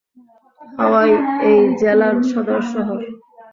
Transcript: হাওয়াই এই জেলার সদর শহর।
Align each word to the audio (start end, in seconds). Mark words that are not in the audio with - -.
হাওয়াই 0.61 1.11
এই 1.49 1.59
জেলার 1.79 2.15
সদর 2.31 2.61
শহর। 2.73 2.99